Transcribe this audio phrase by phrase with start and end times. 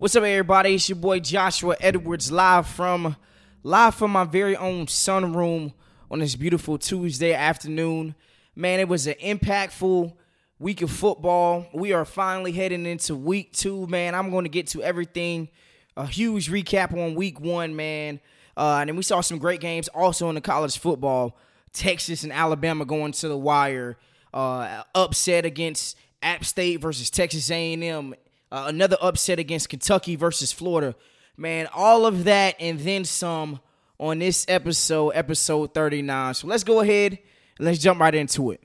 [0.00, 0.76] What's up, everybody?
[0.76, 3.16] It's your boy Joshua Edwards, live from
[3.64, 5.72] live from my very own sunroom
[6.08, 8.14] on this beautiful Tuesday afternoon.
[8.54, 10.12] Man, it was an impactful
[10.60, 11.66] week of football.
[11.74, 14.14] We are finally heading into week two, man.
[14.14, 15.48] I'm going to get to everything.
[15.96, 18.20] A huge recap on week one, man.
[18.56, 21.36] Uh, and then we saw some great games also in the college football.
[21.72, 23.98] Texas and Alabama going to the wire.
[24.32, 28.14] Uh, upset against App State versus Texas A&M.
[28.50, 30.94] Uh, another upset against Kentucky versus Florida.
[31.36, 33.60] Man, all of that and then some
[33.98, 36.34] on this episode, episode 39.
[36.34, 37.18] So let's go ahead
[37.58, 38.62] and let's jump right into it.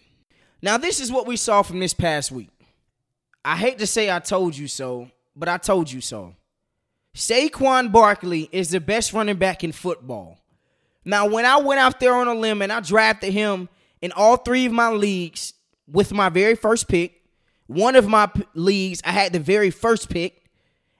[0.62, 2.50] Now, this is what we saw from this past week.
[3.44, 6.36] I hate to say I told you so, but I told you so.
[7.16, 10.40] Saquon Barkley is the best running back in football.
[11.06, 13.68] Now, when I went out there on a limb and I drafted him
[14.02, 15.54] in all three of my leagues
[15.86, 17.22] with my very first pick,
[17.68, 20.46] one of my p- leagues, I had the very first pick,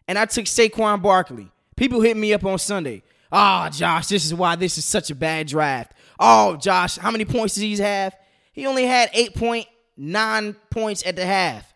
[0.08, 1.52] and I took Saquon Barkley.
[1.76, 3.04] People hit me up on Sunday.
[3.32, 5.94] Oh, Josh, this is why this is such a bad draft.
[6.20, 8.16] Oh, Josh, how many points does he have?
[8.52, 11.74] He only had 8.9 points at the half.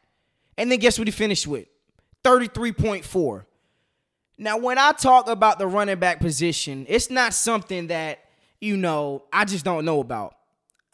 [0.58, 1.68] And then guess what he finished with?
[2.24, 3.46] 33.4.
[4.38, 8.20] Now, when I talk about the running back position, it's not something that,
[8.62, 10.37] you know, I just don't know about.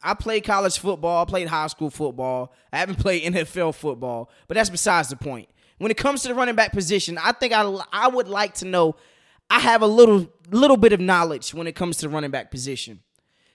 [0.03, 2.53] I played college football, I played high school football.
[2.71, 5.49] I haven't played NFL football, but that's besides the point.
[5.77, 8.65] When it comes to the running back position, I think I I would like to
[8.65, 8.95] know
[9.49, 12.51] I have a little little bit of knowledge when it comes to the running back
[12.51, 13.01] position.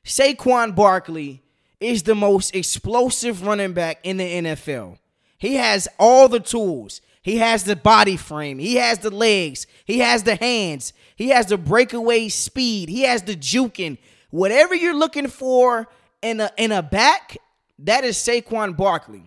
[0.04, 1.42] Saquon Barkley
[1.80, 4.98] is the most explosive running back in the NFL.
[5.38, 7.00] He has all the tools.
[7.22, 8.58] He has the body frame.
[8.58, 9.66] He has the legs.
[9.84, 10.92] He has the hands.
[11.14, 12.88] He has the breakaway speed.
[12.88, 13.98] He has the juking.
[14.30, 15.88] Whatever you're looking for
[16.22, 17.36] in a in a back,
[17.80, 19.24] that is Saquon Barkley.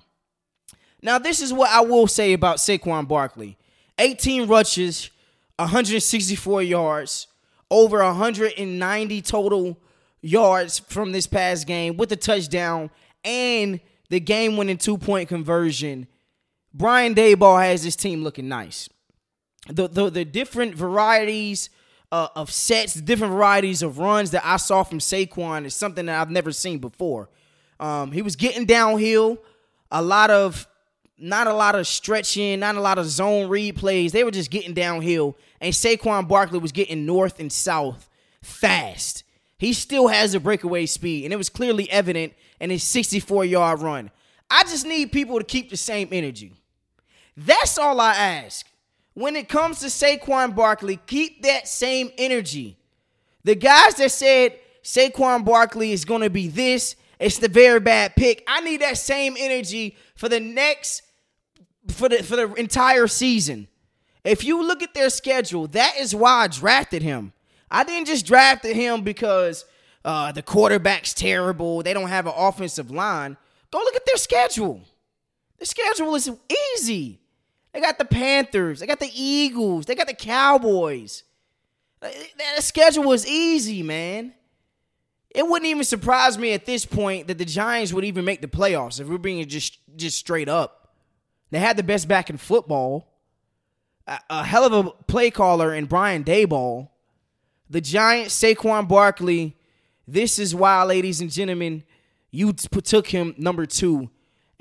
[1.02, 3.58] Now, this is what I will say about Saquon Barkley.
[3.98, 5.10] 18 rushes,
[5.58, 7.28] 164 yards,
[7.70, 9.78] over 190 total
[10.22, 12.90] yards from this past game with a touchdown
[13.24, 13.80] and
[14.10, 16.08] the game winning two point conversion.
[16.74, 18.90] Brian Daboll has his team looking nice.
[19.68, 21.70] The, the, the different varieties
[22.12, 26.20] uh, of sets, different varieties of runs that I saw from Saquon is something that
[26.20, 27.30] I've never seen before.
[27.80, 29.40] Um, he was getting downhill,
[29.92, 30.68] a lot of
[31.18, 34.12] not a lot of stretching, not a lot of zone read plays.
[34.12, 38.10] They were just getting downhill, and Saquon Barkley was getting north and south
[38.42, 39.24] fast.
[39.58, 43.80] He still has a breakaway speed, and it was clearly evident in his 64 yard
[43.82, 44.10] run.
[44.50, 46.54] I just need people to keep the same energy.
[47.38, 48.68] That's all I ask.
[49.14, 52.78] When it comes to Saquon Barkley, keep that same energy.
[53.44, 58.16] The guys that said Saquon Barkley is going to be this, it's the very bad
[58.16, 58.44] pick.
[58.48, 61.04] I need that same energy for the next
[61.90, 63.68] for the for the entire season.
[64.24, 67.34] If you look at their schedule, that is why I drafted him.
[67.70, 69.66] I didn't just draft him because
[70.04, 71.82] uh, the quarterback's terrible.
[71.84, 73.38] They don't have an offensive line.
[73.72, 74.82] Go look at their schedule.
[75.58, 76.30] The schedule is
[76.76, 77.21] easy.
[77.74, 78.80] They got the Panthers.
[78.80, 79.86] They got the Eagles.
[79.86, 81.24] They got the Cowboys.
[82.02, 82.10] Uh,
[82.56, 84.34] the schedule was easy, man.
[85.30, 88.48] It wouldn't even surprise me at this point that the Giants would even make the
[88.48, 90.94] playoffs if we're being just just straight up.
[91.52, 93.08] They had the best back in football,
[94.08, 96.90] a, a hell of a play caller in Brian Daboll.
[97.70, 99.56] The Giants, Saquon Barkley.
[100.06, 101.84] This is why, ladies and gentlemen,
[102.32, 104.10] you took him number two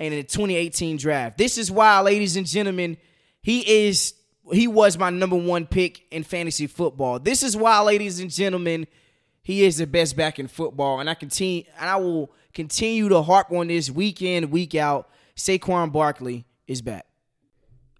[0.00, 1.36] in the 2018 draft.
[1.36, 2.96] This is why, ladies and gentlemen,
[3.42, 4.14] he is
[4.52, 7.20] he was my number one pick in fantasy football.
[7.20, 8.86] This is why, ladies and gentlemen,
[9.42, 13.22] he is the best back in football, and I continue and I will continue to
[13.22, 15.08] harp on this week in, week out.
[15.36, 17.06] Saquon Barkley is back.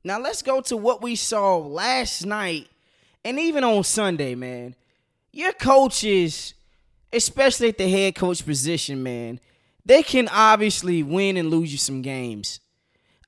[0.03, 2.69] Now let's go to what we saw last night
[3.25, 4.75] and even on Sunday, man.
[5.33, 6.55] Your coaches,
[7.13, 9.39] especially at the head coach position, man,
[9.91, 12.61] they can obviously win and lose you some games.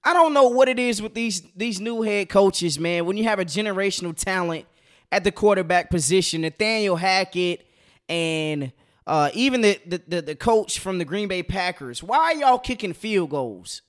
[0.04, 3.04] I don't know what it is with these these new head coaches, man.
[3.04, 4.66] When you have a generational talent
[5.10, 7.66] at the quarterback position, Nathaniel Hackett
[8.08, 8.72] and
[9.08, 9.76] uh, even the,
[10.08, 13.82] the the coach from the Green Bay Packers, why y'all kicking field goals?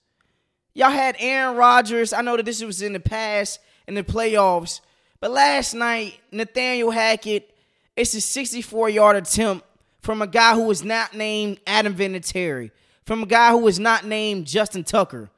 [0.73, 2.11] Y'all had Aaron Rodgers.
[2.11, 4.81] I know that this was in the past in the playoffs,
[5.19, 7.55] but last night Nathaniel Hackett,
[7.95, 9.63] it's a 64 yard attempt
[10.03, 12.71] from a guy who was not named Adam Vinatieri,
[13.05, 15.31] from a guy who was not named Justin Tucker,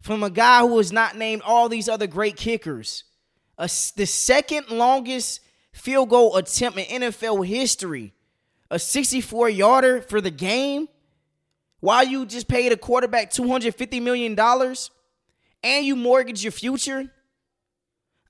[0.00, 3.02] from a guy who was not named all these other great kickers.
[3.58, 3.64] A,
[3.96, 5.40] the second longest
[5.72, 8.12] field goal attempt in NFL history.
[8.70, 10.88] A 64 yarder for the game.
[11.80, 14.38] While you just paid a quarterback $250 million
[15.62, 17.10] and you mortgage your future.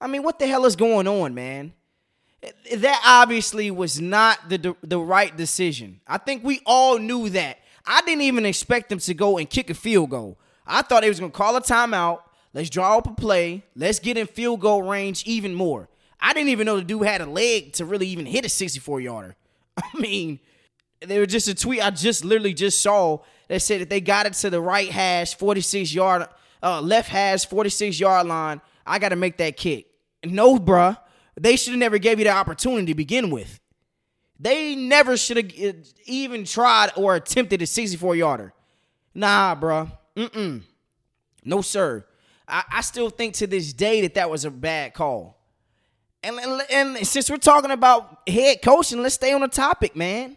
[0.01, 1.73] I mean, what the hell is going on, man?
[2.43, 6.01] That obviously was not the the right decision.
[6.07, 7.59] I think we all knew that.
[7.87, 10.39] I didn't even expect them to go and kick a field goal.
[10.67, 12.21] I thought they was gonna call a timeout.
[12.53, 13.65] Let's draw up a play.
[13.75, 15.89] Let's get in field goal range even more.
[16.21, 19.01] I didn't even know the dude had a leg to really even hit a 64
[19.01, 19.37] yarder.
[19.77, 20.41] I mean,
[21.01, 23.19] there was just a tweet I just literally just saw
[23.49, 26.27] that said that they got it to the right hash, 46 yard,
[26.63, 28.61] uh, left hash, 46 yard line.
[28.87, 29.87] I got to make that kick.
[30.25, 30.97] No, bruh.
[31.39, 33.61] They should have never gave you the opportunity to begin with.
[34.39, 38.53] They never should have uh, even tried or attempted a 64 yarder.
[39.15, 39.91] Nah, bruh.
[40.15, 40.63] Mm-mm.
[41.45, 42.05] No, sir.
[42.47, 45.37] I, I still think to this day that that was a bad call.
[46.23, 50.37] And, and, and since we're talking about head coaching, let's stay on the topic, man.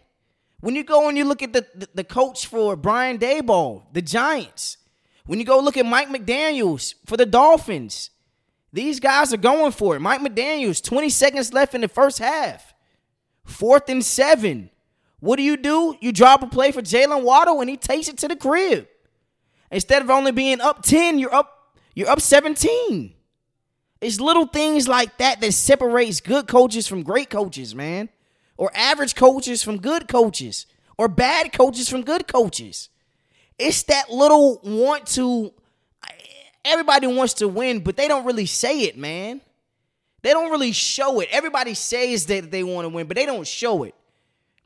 [0.60, 4.02] When you go and you look at the, the, the coach for Brian Daboll, the
[4.02, 4.76] Giants,
[5.26, 8.10] when you go look at Mike McDaniels for the Dolphins,
[8.72, 10.00] these guys are going for it.
[10.00, 12.74] Mike McDaniels, 20 seconds left in the first half.
[13.44, 14.70] Fourth and seven.
[15.18, 15.96] What do you do?
[16.00, 18.86] You drop a play for Jaylen Waddle and he takes it to the crib.
[19.70, 23.14] Instead of only being up 10, you're up, you're up 17.
[24.00, 28.08] It's little things like that that separates good coaches from great coaches, man.
[28.56, 30.66] Or average coaches from good coaches.
[30.96, 32.88] Or bad coaches from good coaches.
[33.58, 35.52] It's that little want to
[36.64, 39.40] everybody wants to win, but they don't really say it, man.
[40.22, 41.28] They don't really show it.
[41.30, 43.94] Everybody says that they want to win, but they don't show it.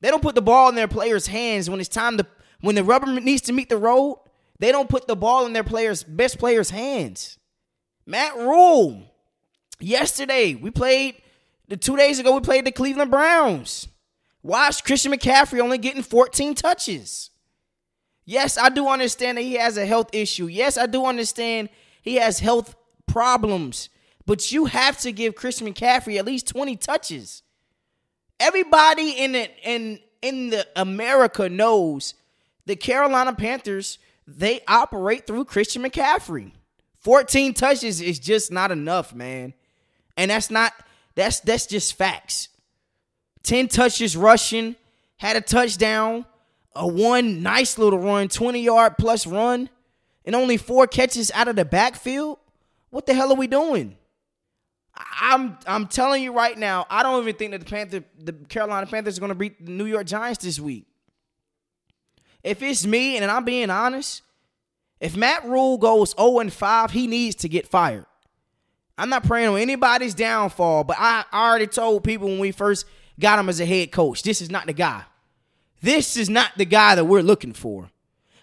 [0.00, 2.26] They don't put the ball in their players' hands when it's time to
[2.60, 4.18] when the rubber needs to meet the road.
[4.58, 7.38] They don't put the ball in their players' best players' hands.
[8.06, 9.10] Matt Rhule.
[9.80, 11.16] Yesterday, we played
[11.68, 13.88] the two days ago, we played the Cleveland Browns.
[14.42, 17.30] Watched Christian McCaffrey only getting 14 touches.
[18.26, 20.46] Yes, I do understand that he has a health issue.
[20.46, 21.68] Yes, I do understand
[22.04, 23.88] he has health problems.
[24.26, 27.42] But you have to give Christian McCaffrey at least 20 touches.
[28.38, 32.14] Everybody in it in in the America knows
[32.66, 36.52] the Carolina Panthers, they operate through Christian McCaffrey.
[37.00, 39.54] 14 touches is just not enough, man.
[40.16, 40.72] And that's not
[41.14, 42.48] that's that's just facts.
[43.44, 44.76] 10 touches rushing,
[45.16, 46.26] had a touchdown,
[46.74, 49.70] a one nice little run, 20 yard plus run,
[50.24, 52.38] and only four catches out of the backfield.
[52.90, 53.96] What the hell are we doing?
[55.20, 58.86] I'm I'm telling you right now, I don't even think that the Panther, the Carolina
[58.86, 60.86] Panthers, are going to beat the New York Giants this week.
[62.44, 64.22] If it's me, and I'm being honest,
[65.00, 68.06] if Matt Rhule goes 0 and 5, he needs to get fired.
[68.96, 72.86] I'm not praying on anybody's downfall, but I already told people when we first
[73.18, 75.02] got him as a head coach, this is not the guy.
[75.82, 77.90] This is not the guy that we're looking for.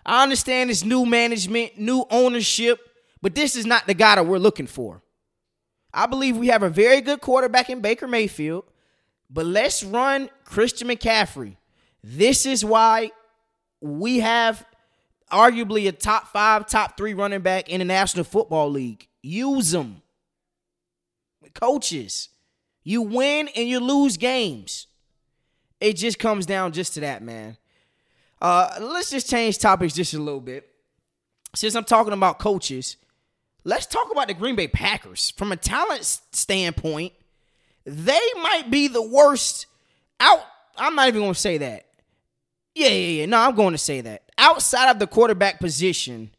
[0.06, 2.80] I understand it's new management, new ownership,
[3.22, 5.02] but this is not the guy that we're looking for.
[5.94, 8.66] I believe we have a very good quarterback in Baker Mayfield,
[9.30, 11.58] but let's run Christian McCaffrey.
[12.04, 13.12] This is why
[13.82, 14.66] we have
[15.32, 19.08] arguably a top five, top three running back in the National Football League.
[19.22, 20.02] Use them.
[21.54, 22.30] Coaches,
[22.84, 24.88] you win and you lose games.
[25.82, 27.58] It just comes down just to that, man.
[28.42, 30.68] Uh, let's just change topics just a little bit.
[31.54, 32.98] Since I'm talking about coaches,
[33.64, 35.32] let's talk about the Green Bay Packers.
[35.32, 37.14] From a talent standpoint,
[37.86, 39.68] they might be the worst
[40.20, 40.44] out.
[40.78, 41.86] I'm not even going to say that.
[42.74, 43.26] Yeah, yeah, yeah.
[43.26, 44.32] No, I'm going to say that.
[44.38, 46.32] Outside of the quarterback position,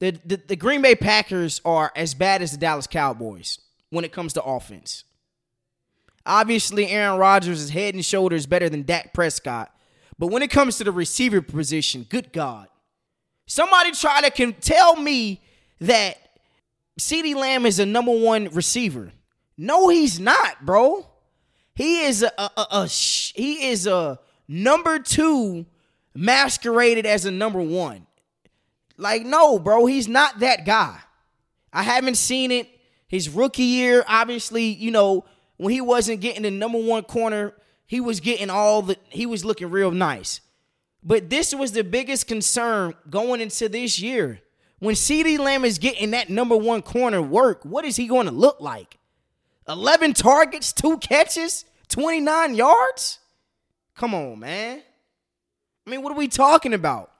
[0.00, 4.12] the, the, the Green Bay Packers are as bad as the Dallas Cowboys when it
[4.12, 5.04] comes to offense.
[6.26, 9.72] Obviously, Aaron Rodgers is head and shoulders better than Dak Prescott.
[10.18, 12.68] But when it comes to the receiver position, good God.
[13.46, 15.42] Somebody try to can tell me
[15.80, 16.16] that
[16.98, 19.12] CeeDee Lamb is a number one receiver.
[19.56, 21.06] No, he's not, bro.
[21.74, 24.18] He is a, a, a, a he is a
[24.48, 25.66] number two
[26.14, 28.06] masqueraded as a number one.
[28.96, 30.98] Like, no, bro, he's not that guy.
[31.72, 32.68] I haven't seen it.
[33.08, 35.26] His rookie year, obviously, you know,
[35.58, 37.52] when he wasn't getting the number one corner
[37.86, 40.40] he was getting all the he was looking real nice.
[41.02, 44.40] But this was the biggest concern going into this year.
[44.80, 48.32] When CeeDee Lamb is getting that number one corner work, what is he going to
[48.32, 48.98] look like?
[49.68, 53.20] 11 targets, two catches, 29 yards?
[53.94, 54.82] Come on, man.
[55.86, 57.10] I mean, what are we talking about?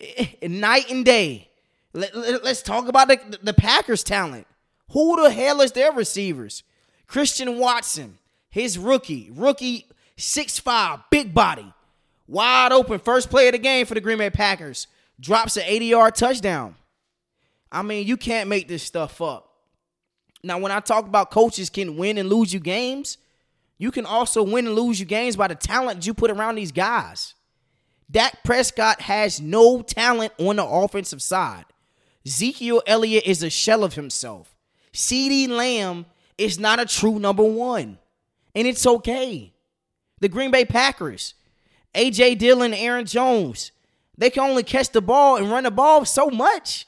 [0.42, 1.50] Night and day.
[1.92, 4.46] Let, us talk about the, the Packers' talent.
[4.92, 6.62] Who the hell is their receivers?
[7.06, 8.18] Christian Watson,
[8.50, 9.86] his rookie, rookie
[10.16, 11.72] six five, big body,
[12.26, 14.86] wide open, first play of the game for the Green Bay Packers,
[15.20, 16.74] drops an 80 yard touchdown.
[17.70, 19.44] I mean, you can't make this stuff up.
[20.42, 23.18] Now, when I talk about coaches can win and lose you games,
[23.76, 26.72] you can also win and lose you games by the talent you put around these
[26.72, 27.34] guys.
[28.10, 31.66] Dak Prescott has no talent on the offensive side.
[32.26, 34.56] Ezekiel Elliott is a shell of himself.
[34.92, 36.06] CeeDee Lamb
[36.38, 37.98] is not a true number one.
[38.54, 39.52] And it's okay.
[40.20, 41.34] The Green Bay Packers,
[41.94, 42.36] A.J.
[42.36, 43.72] Dillon, Aaron Jones,
[44.16, 46.86] they can only catch the ball and run the ball so much.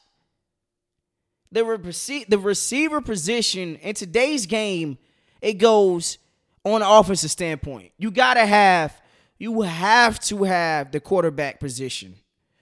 [1.52, 4.98] The, rec- the receiver position in today's game,
[5.40, 6.18] it goes
[6.64, 7.92] on an offensive standpoint.
[7.98, 9.00] You got to have
[9.38, 12.14] you have to have the quarterback position.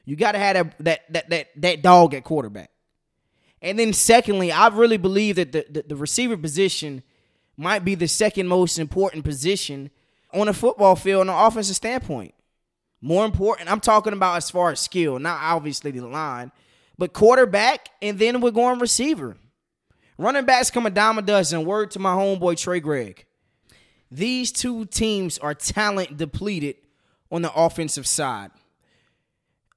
[0.05, 2.71] You got to have that, that that that that dog at quarterback.
[3.61, 7.03] And then secondly, I really believe that the, the, the receiver position
[7.59, 9.91] might be the second most important position
[10.33, 12.33] on a football field on an offensive standpoint.
[13.01, 16.53] More important, I'm talking about as far as skill, not obviously the line,
[16.97, 19.37] but quarterback, and then we're going receiver.
[20.17, 21.65] Running backs come a dime a dozen.
[21.65, 23.25] Word to my homeboy Trey Gregg.
[24.11, 26.77] These two teams are talent depleted
[27.31, 28.51] on the offensive side.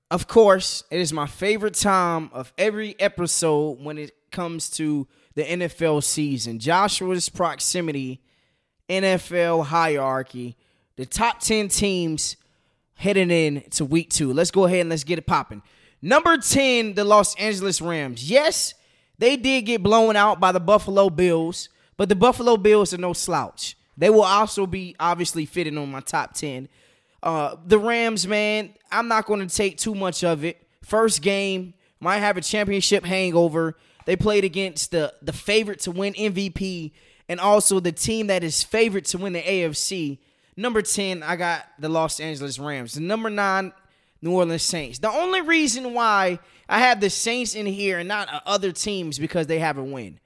[0.09, 5.43] Of course, it is my favorite time of every episode when it comes to the
[5.43, 6.59] NFL season.
[6.59, 8.21] Joshua's proximity,
[8.89, 10.57] NFL hierarchy,
[10.95, 12.35] the top 10 teams
[12.95, 14.33] heading in to week two.
[14.33, 15.61] Let's go ahead and let's get it popping.
[16.01, 18.29] Number 10, the Los Angeles Rams.
[18.29, 18.73] Yes,
[19.17, 23.13] they did get blown out by the Buffalo Bills, but the Buffalo Bills are no
[23.13, 23.77] slouch.
[23.97, 26.67] They will also be obviously fitting on my top 10.
[27.21, 30.57] Uh, the Rams, man, I'm not going to take too much of it.
[30.83, 33.77] First game, might have a championship hangover.
[34.11, 36.91] They played against the, the favorite to win MVP
[37.29, 40.17] and also the team that is favorite to win the AFC.
[40.57, 42.99] Number 10, I got the Los Angeles Rams.
[42.99, 43.71] Number 9,
[44.21, 44.99] New Orleans Saints.
[44.99, 49.47] The only reason why I have the Saints in here and not other teams because
[49.47, 50.19] they have a win.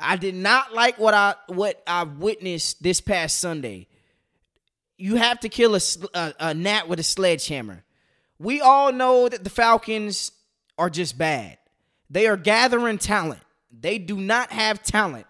[0.00, 3.86] I did not like what I what I witnessed this past Sunday.
[4.96, 5.80] You have to kill a,
[6.14, 7.84] a, a gnat with a sledgehammer.
[8.38, 10.32] We all know that the Falcons
[10.78, 11.58] are just bad.
[12.10, 13.40] They are gathering talent.
[13.70, 15.26] They do not have talent.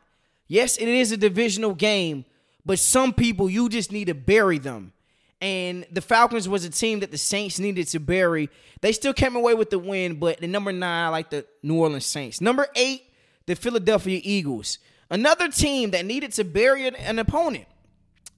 [0.48, 2.24] Yes, it is a divisional game,
[2.64, 4.92] but some people you just need to bury them.
[5.40, 8.48] And the Falcons was a team that the Saints needed to bury.
[8.80, 11.78] They still came away with the win, but the number nine, I like the New
[11.78, 12.40] Orleans Saints.
[12.40, 13.02] Number eight,
[13.46, 14.78] the Philadelphia Eagles.
[15.10, 17.66] Another team that needed to bury an opponent.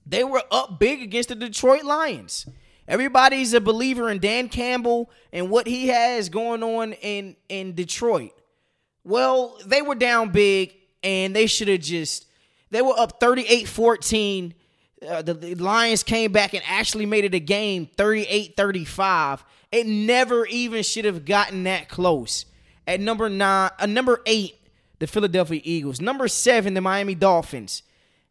[0.05, 2.47] They were up big against the Detroit Lions.
[2.89, 8.31] Everybody's a believer in Dan Campbell and what he has going on in, in Detroit.
[9.03, 12.25] Well, they were down big and they should have just,
[12.71, 14.55] they were up 38 14.
[15.07, 19.45] Uh, the, the Lions came back and actually made it a game 38 35.
[19.71, 22.45] It never even should have gotten that close.
[22.87, 24.55] At number nine, uh, number eight,
[24.97, 26.01] the Philadelphia Eagles.
[26.01, 27.83] Number seven, the Miami Dolphins.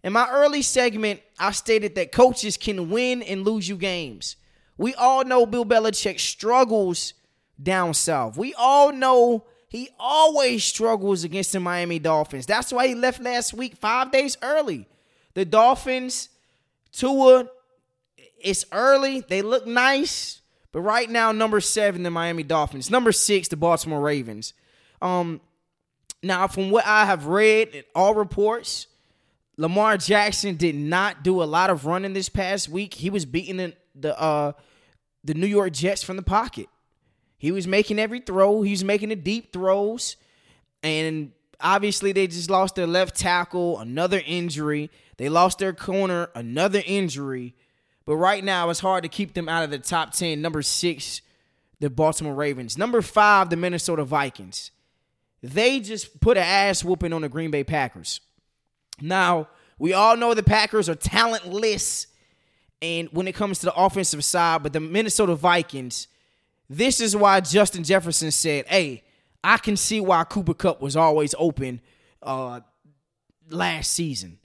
[0.03, 4.35] In my early segment, I stated that coaches can win and lose you games.
[4.78, 7.14] We all know Bill Belichick struggles
[7.61, 8.37] down south.
[8.37, 12.47] We all know he always struggles against the Miami Dolphins.
[12.47, 14.87] That's why he left last week five days early.
[15.35, 16.28] The Dolphins,
[16.92, 17.49] Tua,
[18.40, 19.20] it's early.
[19.20, 20.40] They look nice.
[20.70, 22.90] But right now, number seven, the Miami Dolphins.
[22.90, 24.54] Number six, the Baltimore Ravens.
[25.02, 25.40] Um,
[26.23, 28.87] now, from what I have read in all reports,
[29.56, 32.94] Lamar Jackson did not do a lot of running this past week.
[32.94, 34.52] He was beating the the, uh,
[35.25, 36.67] the New York Jets from the pocket.
[37.37, 38.63] He was making every throw.
[38.63, 40.17] He was making the deep throws,
[40.83, 44.91] and obviously they just lost their left tackle, another injury.
[45.17, 47.55] They lost their corner, another injury.
[48.05, 50.41] But right now, it's hard to keep them out of the top ten.
[50.41, 51.23] Number six,
[51.79, 52.77] the Baltimore Ravens.
[52.77, 54.73] Number five, the Minnesota Vikings.
[55.41, 58.21] They just put an ass whooping on the Green Bay Packers.
[59.01, 59.47] Now,
[59.79, 62.08] we all know the Packers are talentless
[62.80, 66.08] and when it comes to the offensive side, but the Minnesota Vikings,
[66.68, 69.04] this is why Justin Jefferson said, Hey,
[69.42, 71.80] I can see why Cooper Kupp was always open
[72.23, 72.61] uh,
[73.49, 74.38] last season.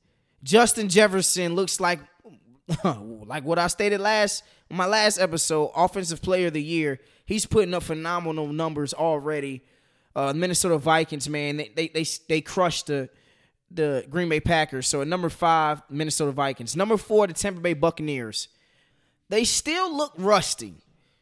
[0.44, 2.00] Justin Jefferson looks like
[2.84, 7.00] like what I stated last my last episode, offensive player of the year.
[7.26, 9.64] He's putting up phenomenal numbers already
[10.16, 13.10] uh, Minnesota Vikings, man, they they they, they crushed the
[13.74, 14.88] the Green Bay Packers.
[14.88, 16.76] So at number five, Minnesota Vikings.
[16.76, 18.48] Number four, the Tampa Bay Buccaneers.
[19.30, 20.76] They still look rusty.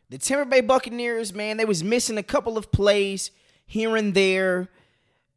[0.10, 3.32] The Tampa Bay Buccaneers, man, they was missing a couple of plays
[3.66, 4.70] here and there.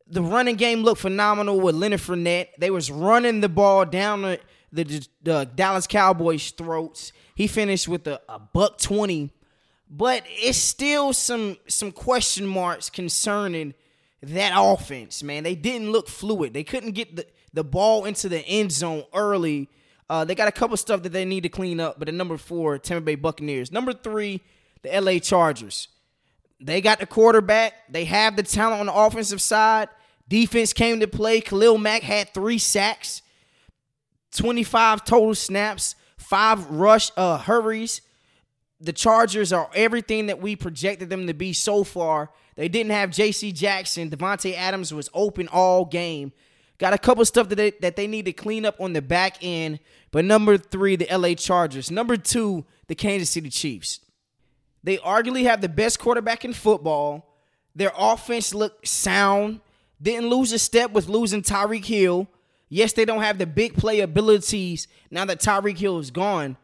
[0.06, 2.48] The running game looked phenomenal with Leonard Fournette.
[2.58, 4.40] They was running the ball down the,
[4.72, 7.12] the, the Dallas Cowboys' throats.
[7.34, 9.30] He finished with a, a buck twenty
[9.96, 13.74] but it's still some some question marks concerning
[14.28, 15.42] that offense, man.
[15.42, 16.54] They didn't look fluid.
[16.54, 19.68] They couldn't get the, the ball into the end zone early.
[20.08, 21.98] Uh, they got a couple stuff that they need to clean up.
[21.98, 23.72] But at number four, Tampa Bay Buccaneers.
[23.72, 24.42] Number three,
[24.82, 25.88] the LA Chargers.
[26.60, 27.74] They got the quarterback.
[27.90, 29.88] They have the talent on the offensive side.
[30.28, 31.40] Defense came to play.
[31.40, 33.22] Khalil Mack had three sacks,
[34.34, 38.00] 25 total snaps, five rush uh, hurries.
[38.80, 42.30] The Chargers are everything that we projected them to be so far.
[42.56, 43.52] They didn't have J.C.
[43.52, 44.10] Jackson.
[44.10, 46.32] Davante Adams was open all game.
[46.78, 49.38] Got a couple stuff that they, that they need to clean up on the back
[49.42, 49.80] end.
[50.10, 51.34] But number three, the L.A.
[51.34, 51.90] Chargers.
[51.90, 54.00] Number two, the Kansas City Chiefs.
[54.82, 57.38] They arguably have the best quarterback in football.
[57.74, 59.60] Their offense looked sound.
[60.00, 62.28] Didn't lose a step with losing Tyreek Hill.
[62.68, 66.56] Yes, they don't have the big play abilities now that Tyreek Hill is gone.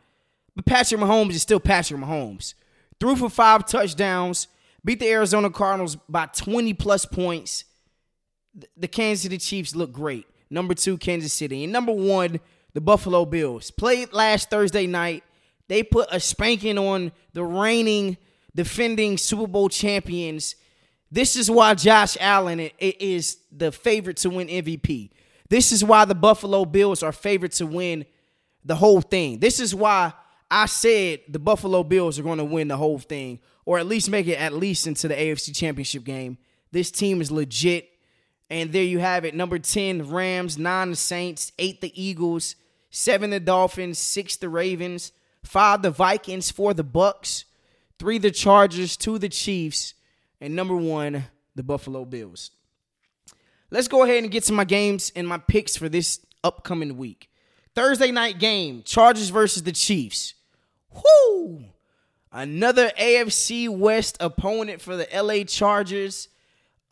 [0.55, 2.55] But Patrick Mahomes is still Patrick Mahomes.
[2.99, 4.49] Threw for five touchdowns,
[4.85, 7.65] beat the Arizona Cardinals by 20 plus points.
[8.77, 10.27] The Kansas City Chiefs look great.
[10.51, 11.65] Number two, Kansas City.
[11.65, 12.41] And number one,
[12.75, 13.71] the Buffalo Bills.
[13.71, 15.23] Played last Thursday night.
[15.69, 18.17] They put a spanking on the reigning,
[18.55, 20.57] defending Super Bowl champions.
[21.13, 25.11] This is why Josh Allen is the favorite to win MVP.
[25.49, 28.07] This is why the Buffalo Bills are favorite to win
[28.65, 29.39] the whole thing.
[29.39, 30.13] This is why
[30.51, 33.39] I said the Buffalo Bills are going to win the whole thing,
[33.71, 36.39] or at least make it at least into the AFC Championship game.
[36.73, 37.89] This team is legit.
[38.51, 39.33] And there you have it.
[39.33, 42.57] Number 10, Rams, 9 the Saints, 8 the Eagles,
[42.91, 45.13] 7 the Dolphins, 6 the Ravens,
[45.45, 47.45] five the Vikings, four the Bucks,
[47.97, 49.95] three the Chargers, two the Chiefs,
[50.41, 52.51] and number one the Buffalo Bills.
[53.71, 57.31] Let's go ahead and get to my games and my picks for this upcoming week.
[57.77, 60.35] Thursday night game: Chargers versus the Chiefs.
[60.93, 61.67] Whoo!
[62.33, 66.29] Another AFC West opponent for the LA Chargers.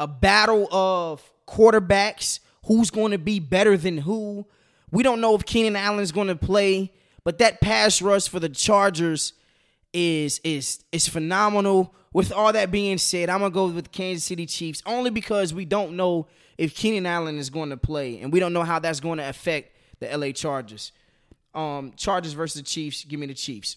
[0.01, 2.40] A battle of quarterbacks.
[2.66, 4.46] Who's going to be better than who?
[4.90, 6.92] We don't know if Keenan Allen is going to play.
[7.24, 9.35] But that pass rush for the Chargers
[9.92, 11.94] is is is phenomenal.
[12.12, 15.53] With all that being said, I'm gonna go with the Kansas City Chiefs only because
[15.53, 18.79] we don't know if Keenan Allen is going to play, and we don't know how
[18.79, 20.92] that's going to affect the LA Chargers.
[21.55, 23.05] Um, Chargers versus the Chiefs.
[23.05, 23.77] Give me the Chiefs.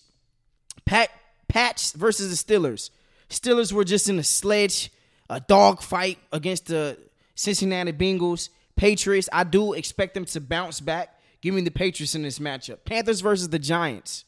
[0.86, 1.10] Pat
[1.52, 2.92] Pats versus the Steelers.
[3.30, 4.90] Steelers were just in a sledge,
[5.30, 6.98] a dog fight against the
[7.36, 8.48] Cincinnati Bengals.
[8.78, 9.28] Patriots.
[9.34, 11.20] I do expect them to bounce back.
[11.42, 12.86] Give me the Patriots in this matchup.
[12.86, 14.24] Panthers versus the Giants.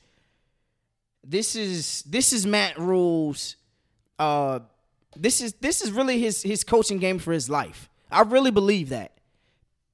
[1.24, 3.56] This is this is Matt Rhule's
[4.20, 4.60] uh
[5.16, 7.90] this is this is really his his coaching game for his life.
[8.12, 9.14] I really believe that.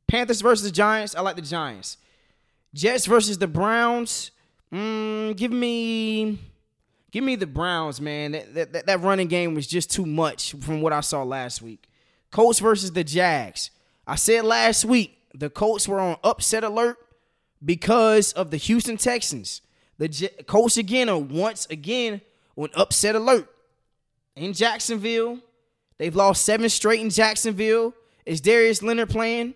[0.08, 1.14] Panthers versus the Giants.
[1.14, 1.98] I like the Giants.
[2.74, 4.32] Jets versus the Browns.
[4.74, 6.40] Mm, give me
[7.12, 8.32] give me the Browns, man.
[8.32, 11.90] That, that, that running game was just too much from what I saw last week.
[12.32, 13.72] Colts versus the Jags.
[14.06, 16.98] I said last week the Colts were on upset alert
[17.64, 19.62] because of the Houston Texans.
[19.98, 22.22] The J- Colts again are once again
[22.56, 23.50] on upset alert
[24.36, 25.40] in Jacksonville.
[25.98, 27.94] They've lost seven straight in Jacksonville.
[28.26, 29.56] Is Darius Leonard playing?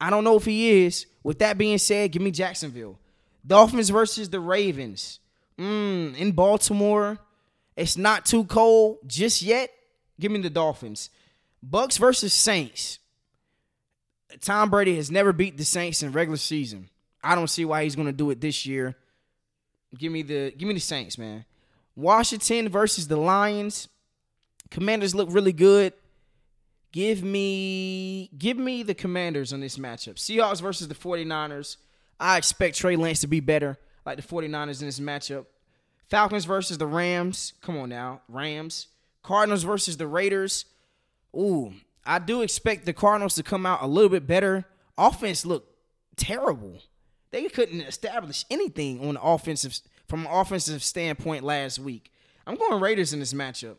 [0.00, 1.06] I don't know if he is.
[1.22, 2.98] With that being said, give me Jacksonville.
[3.46, 5.20] Dolphins versus the Ravens.
[5.58, 7.18] Mm, in Baltimore,
[7.76, 9.70] it's not too cold just yet.
[10.18, 11.10] Give me the Dolphins.
[11.62, 12.98] Bucks versus Saints.
[14.40, 16.88] Tom Brady has never beat the Saints in regular season.
[17.22, 18.96] I don't see why he's going to do it this year.
[19.96, 21.44] Give me the give me the Saints, man.
[21.96, 23.88] Washington versus the Lions.
[24.70, 25.92] Commanders look really good.
[26.92, 30.14] Give me give me the Commanders on this matchup.
[30.14, 31.76] Seahawks versus the 49ers.
[32.18, 35.46] I expect Trey Lance to be better like the 49ers in this matchup.
[36.08, 37.54] Falcons versus the Rams.
[37.60, 38.20] Come on now.
[38.28, 38.88] Rams.
[39.22, 40.66] Cardinals versus the Raiders.
[41.34, 41.72] Ooh,
[42.04, 44.64] I do expect the Cardinals to come out a little bit better.
[44.96, 45.74] Offense looked
[46.16, 46.78] terrible.
[47.30, 52.12] They couldn't establish anything on the offensive from an offensive standpoint last week.
[52.46, 53.76] I'm going Raiders in this matchup.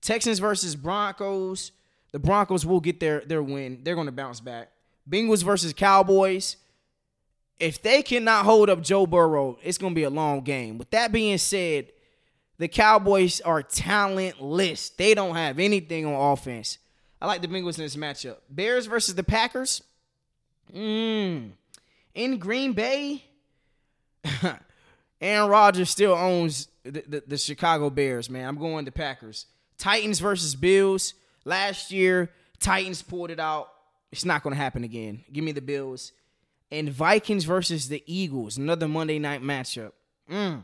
[0.00, 1.72] Texans versus Broncos.
[2.12, 3.80] The Broncos will get their their win.
[3.82, 4.70] They're going to bounce back.
[5.08, 6.56] Bengals versus Cowboys.
[7.64, 10.78] If they cannot hold up Joe Burrow, it's going to be a long game.
[10.78, 11.86] With that being said,
[12.58, 14.90] the Cowboys are talentless.
[14.90, 16.78] They don't have anything on offense.
[17.20, 18.36] I like the Bengals in this matchup.
[18.50, 19.82] Bears versus the Packers.
[20.74, 21.52] Mmm
[22.14, 23.24] in Green Bay,
[25.20, 28.48] Aaron Rodgers still owns the, the, the, Chicago Bears, man.
[28.48, 29.46] I'm going to Packers.
[29.78, 31.14] Titans versus Bills.
[31.44, 33.68] Last year, Titans pulled it out.
[34.12, 35.24] It's not going to happen again.
[35.32, 36.12] Give me the Bills.
[36.70, 39.92] And Vikings versus the Eagles, another Monday night matchup.
[40.30, 40.62] Mm.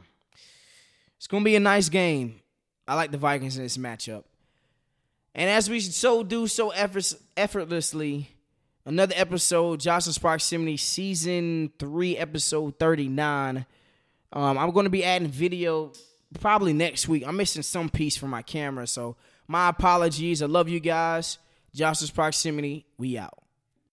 [1.16, 2.40] It's going to be a nice game.
[2.88, 4.24] I like the Vikings in this matchup.
[5.34, 8.30] And as we so do so effort, effortlessly,
[8.84, 13.64] another episode, Joshua's Proximity, season three, episode 39.
[14.32, 15.92] Um, I'm going to be adding video
[16.40, 17.24] probably next week.
[17.26, 20.42] I'm missing some piece from my camera, so my apologies.
[20.42, 21.38] I love you guys.
[21.74, 23.39] Joshua's Proximity, we out.